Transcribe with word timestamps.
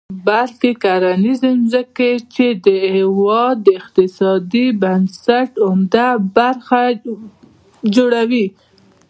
بلکې 0.25 0.69
کرنیزې 0.83 1.51
ځمکې، 1.71 2.11
چې 2.33 2.45
د 2.65 2.67
هېواد 2.97 3.55
د 3.61 3.67
اقتصادي 3.79 4.65
بنسټ 4.81 5.51
عمده 5.67 6.07
برخه 6.35 6.81
جوړوي. 7.95 8.47